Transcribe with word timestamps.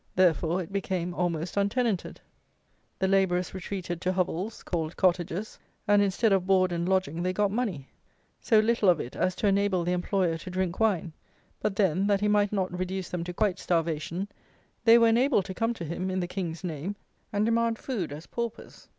Therefore, 0.15 0.63
it 0.63 0.73
became 0.73 1.13
almost 1.13 1.55
untenanted; 1.55 2.19
the 2.97 3.07
labourers 3.07 3.53
retreated 3.53 4.01
to 4.01 4.11
hovels, 4.11 4.63
called 4.63 4.97
cottages; 4.97 5.59
and, 5.87 6.01
instead 6.01 6.33
of 6.33 6.47
board 6.47 6.71
and 6.71 6.89
lodging, 6.89 7.21
they 7.21 7.33
got 7.33 7.51
money; 7.51 7.87
so 8.39 8.57
little 8.59 8.89
of 8.89 8.99
it 8.99 9.15
as 9.15 9.35
to 9.35 9.45
enable 9.47 9.83
the 9.83 9.91
employer 9.91 10.39
to 10.39 10.49
drink 10.49 10.79
wine; 10.79 11.13
but, 11.61 11.75
then, 11.75 12.07
that 12.07 12.21
he 12.21 12.27
might 12.27 12.51
not 12.51 12.75
reduce 12.75 13.09
them 13.09 13.23
to 13.25 13.31
quite 13.31 13.59
starvation, 13.59 14.27
they 14.85 14.97
were 14.97 15.09
enabled 15.09 15.45
to 15.45 15.53
come 15.53 15.71
to 15.75 15.85
him, 15.85 16.09
in 16.09 16.19
the 16.19 16.25
king's 16.27 16.63
name, 16.63 16.95
and 17.31 17.45
demand 17.45 17.77
food 17.77 18.11
as 18.11 18.25
paupers. 18.25 18.87